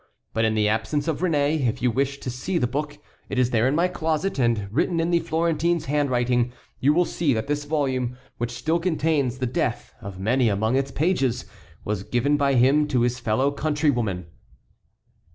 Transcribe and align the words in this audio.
But 0.33 0.45
in 0.45 0.55
the 0.55 0.67
absence 0.67 1.07
of 1.07 1.19
Réné 1.19 1.67
if 1.67 1.79
you 1.83 1.91
wish 1.91 2.17
to 2.21 2.31
see 2.31 2.57
the 2.57 2.65
book 2.65 2.97
it 3.29 3.37
is 3.37 3.51
there 3.51 3.67
in 3.67 3.75
my 3.75 3.87
closet, 3.87 4.39
and 4.39 4.67
written 4.71 4.99
in 4.99 5.11
the 5.11 5.19
Florentine's 5.19 5.85
handwriting 5.85 6.53
you 6.79 6.91
will 6.91 7.05
see 7.05 7.33
that 7.35 7.45
this 7.45 7.65
volume, 7.65 8.17
which 8.39 8.49
still 8.49 8.79
contains 8.79 9.37
the 9.37 9.45
death 9.45 9.93
of 10.01 10.19
many 10.19 10.49
among 10.49 10.75
its 10.75 10.89
pages, 10.89 11.45
was 11.85 12.01
given 12.01 12.35
by 12.35 12.55
him 12.55 12.87
to 12.87 13.01
his 13.01 13.19
fellow 13.19 13.51
countrywoman." 13.51 14.25